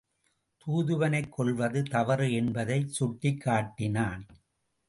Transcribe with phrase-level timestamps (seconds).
[0.67, 4.25] தூதுவனைக் கொல்வது தவறு என்பதைச் சுட்டிக் காட்டினான்.